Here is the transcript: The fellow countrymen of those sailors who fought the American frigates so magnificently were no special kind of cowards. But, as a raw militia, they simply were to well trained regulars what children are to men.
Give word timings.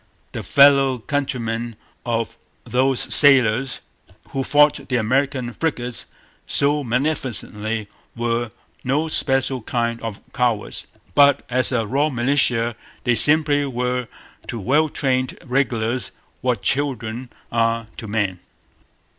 The 0.31 0.41
fellow 0.41 0.97
countrymen 0.97 1.75
of 2.07 2.35
those 2.63 3.01
sailors 3.13 3.81
who 4.29 4.43
fought 4.43 4.89
the 4.89 4.95
American 4.95 5.53
frigates 5.53 6.07
so 6.47 6.83
magnificently 6.83 7.87
were 8.15 8.49
no 8.83 9.07
special 9.09 9.61
kind 9.61 10.01
of 10.01 10.19
cowards. 10.33 10.87
But, 11.13 11.45
as 11.51 11.71
a 11.71 11.85
raw 11.85 12.09
militia, 12.09 12.75
they 13.03 13.13
simply 13.13 13.63
were 13.67 14.07
to 14.47 14.59
well 14.59 14.89
trained 14.89 15.37
regulars 15.45 16.09
what 16.41 16.63
children 16.63 17.29
are 17.51 17.85
to 17.97 18.07
men. 18.07 18.39